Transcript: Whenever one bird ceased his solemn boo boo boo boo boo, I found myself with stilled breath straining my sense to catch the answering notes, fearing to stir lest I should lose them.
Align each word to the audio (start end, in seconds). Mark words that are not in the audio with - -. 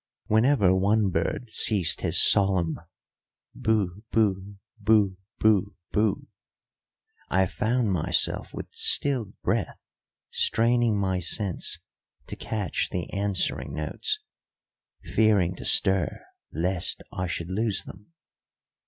Whenever 0.25 0.75
one 0.75 1.11
bird 1.11 1.51
ceased 1.51 2.01
his 2.01 2.19
solemn 2.27 2.79
boo 3.53 4.03
boo 4.09 4.55
boo 4.79 5.15
boo 5.37 5.75
boo, 5.93 6.27
I 7.29 7.45
found 7.45 7.91
myself 7.91 8.51
with 8.51 8.65
stilled 8.73 9.39
breath 9.43 9.79
straining 10.31 10.97
my 10.97 11.19
sense 11.19 11.77
to 12.25 12.35
catch 12.35 12.89
the 12.89 13.13
answering 13.13 13.75
notes, 13.75 14.19
fearing 15.03 15.53
to 15.57 15.65
stir 15.65 16.25
lest 16.51 17.03
I 17.13 17.27
should 17.27 17.51
lose 17.51 17.83
them. 17.83 18.11